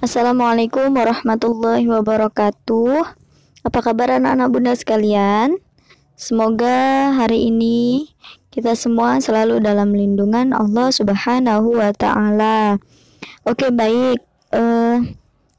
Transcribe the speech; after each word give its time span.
Assalamualaikum 0.00 0.96
warahmatullahi 0.96 1.84
wabarakatuh. 1.84 3.04
Apa 3.68 3.78
kabar 3.84 4.16
anak-anak 4.16 4.48
bunda 4.48 4.72
sekalian? 4.72 5.60
Semoga 6.16 7.12
hari 7.12 7.52
ini 7.52 8.08
kita 8.48 8.72
semua 8.80 9.20
selalu 9.20 9.60
dalam 9.60 9.92
lindungan 9.92 10.56
Allah 10.56 10.88
Subhanahu 10.88 11.76
wa 11.76 11.92
taala. 11.92 12.80
Oke, 13.44 13.68
baik. 13.68 14.24
Uh, 14.48 15.04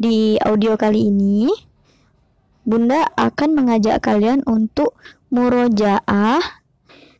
di 0.00 0.40
audio 0.40 0.80
kali 0.80 1.12
ini 1.12 1.52
Bunda 2.64 3.12
akan 3.20 3.52
mengajak 3.52 4.00
kalian 4.00 4.40
untuk 4.48 4.96
murojaah 5.28 6.40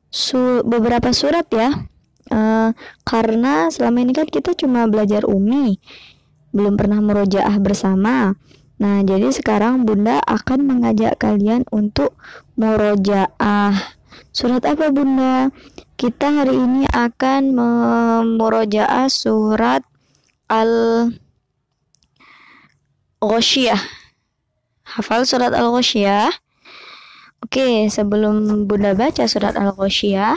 su 0.08 0.64
beberapa 0.64 1.12
surat 1.12 1.44
ya. 1.52 1.92
Uh, 2.32 2.72
karena 3.04 3.68
selama 3.68 4.00
ini 4.00 4.16
kan 4.16 4.24
kita 4.24 4.56
cuma 4.56 4.88
belajar 4.88 5.28
umi 5.28 5.76
belum 6.52 6.76
pernah 6.76 7.00
merojaah 7.00 7.56
bersama. 7.58 8.36
Nah, 8.80 9.00
jadi 9.04 9.32
sekarang 9.32 9.88
Bunda 9.88 10.20
akan 10.24 10.68
mengajak 10.68 11.16
kalian 11.20 11.64
untuk 11.72 12.14
merojaah. 12.60 13.72
Surat 14.32 14.64
apa 14.64 14.88
Bunda? 14.92 15.52
Kita 15.96 16.32
hari 16.32 16.56
ini 16.56 16.88
akan 16.88 17.52
memurojaah 17.52 19.06
surat 19.12 19.84
Al-Ghoshiyah. 20.48 21.12
Hafal 24.82 25.24
surat 25.28 25.52
Al-Ghoshiyah? 25.54 26.32
Oke, 27.42 27.86
sebelum 27.86 28.66
Bunda 28.66 28.98
baca 28.98 29.26
surat 29.30 29.54
Al-Ghoshiyah, 29.54 30.34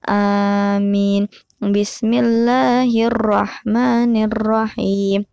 آمين. 0.08 1.28
بسم 1.60 2.10
الله 2.12 3.06
الرحمن 3.06 4.12
الرحيم. 4.24 5.24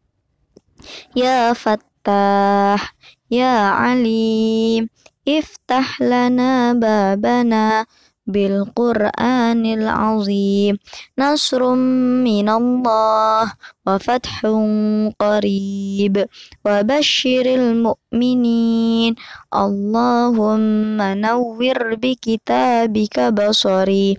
يا 1.15 1.53
فتاح 1.53 2.95
يا 3.31 3.57
عليم 3.69 4.89
افتح 5.27 6.01
لنا 6.01 6.73
بابنا 6.73 7.85
bil 8.25 8.65
Qur'anil 8.73 9.85
azim. 9.85 10.81
Nasrum 11.15 11.79
minallah 12.25 13.53
wa 13.85 13.95
fathun 14.01 15.13
qarib. 15.15 16.25
Wa 16.65 16.81
basyiril 16.81 17.77
mu'minin. 17.77 19.15
Allahumma 19.53 21.13
nawwir 21.13 22.01
bi 22.01 22.17
kitabika 22.17 23.29
basari. 23.29 24.17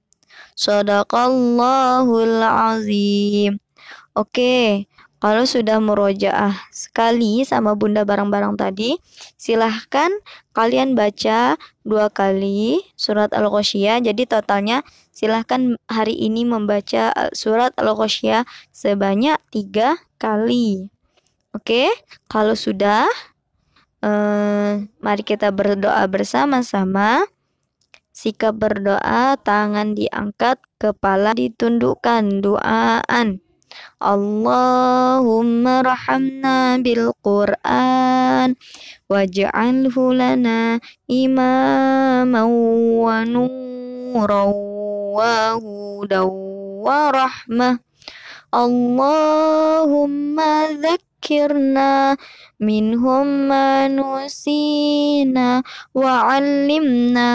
Sadaqallahul 0.61 2.37
azim 2.45 3.57
Oke, 4.13 4.85
kalau 5.17 5.49
sudah 5.49 5.81
murojaah 5.81 6.53
sekali 6.69 7.41
sama 7.41 7.73
bunda 7.73 8.05
barang-barang 8.05 8.61
tadi, 8.61 9.01
silahkan 9.41 10.13
kalian 10.53 10.93
baca 10.93 11.57
dua 11.81 12.13
kali 12.13 12.77
surat 12.93 13.33
Al-Ghoshiyah. 13.33 14.05
Jadi 14.05 14.29
totalnya 14.29 14.85
silahkan 15.09 15.81
hari 15.89 16.13
ini 16.13 16.45
membaca 16.45 17.09
surat 17.33 17.73
Al-Ghoshiyah 17.81 18.45
sebanyak 18.69 19.41
tiga 19.49 19.97
kali. 20.21 20.93
Oke, 21.57 21.89
kalau 22.29 22.53
sudah, 22.53 23.09
eh, 24.05 24.85
mari 25.01 25.23
kita 25.25 25.49
berdoa 25.49 26.05
bersama-sama. 26.05 27.25
Sikap 28.21 28.61
berdoa, 28.61 29.33
tangan 29.41 29.97
diangkat, 29.97 30.61
kepala 30.77 31.33
ditundukkan, 31.33 32.45
doaan. 32.45 33.41
Allahumma 33.97 35.81
rahamna 35.81 36.77
bil 36.85 37.17
Qur'an 37.25 38.53
waj'alhu 39.09 40.13
lana 40.13 40.77
imaman 41.09 42.45
wa 43.01 43.25
nuran 43.25 44.53
wa 45.17 45.57
hudan 45.57 46.29
wa 46.85 47.09
rahmah 47.09 47.81
Allahumma 48.53 49.97
dhakkirna 50.77 51.10
ذكرنا 51.21 52.17
منهم 52.59 53.27
ما 53.47 53.87
نسينا 53.87 55.63
وعلمنا 55.95 57.31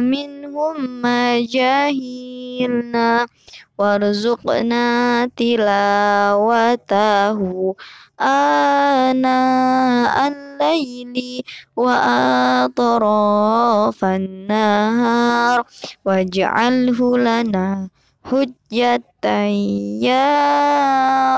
منهم 0.00 1.02
ما 1.02 1.40
جهلنا 1.40 3.26
وارزقنا 3.78 5.26
تلاوته 5.36 7.38
آناء 8.20 10.28
الليل 10.28 11.42
وأطراف 11.76 12.84
النهار 14.04 15.64
واجعله 16.04 17.18
لنا 17.18 17.88
hujjatan 18.24 19.52
ya 20.00 20.28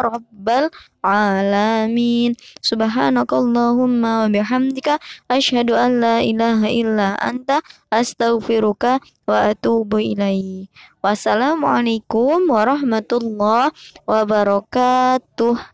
rabbal 0.03 0.71
alamin. 1.03 2.35
Subhanakallahumma 2.63 4.27
wa 4.27 4.29
bihamdika 4.29 4.99
asyhadu 5.31 5.79
an 5.79 6.03
la 6.03 6.17
ilaha 6.23 6.67
illa 6.69 7.15
anta 7.19 7.63
astaghfiruka 7.91 8.99
wa 9.27 9.51
atubu 9.51 10.03
ilaih. 10.03 10.67
Wassalamualaikum 11.03 12.47
warahmatullahi 12.51 13.75
wabarakatuh 14.07 15.72